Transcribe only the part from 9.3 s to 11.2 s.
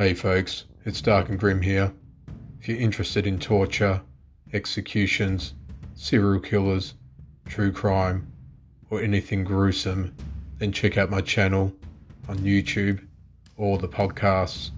gruesome, then check out my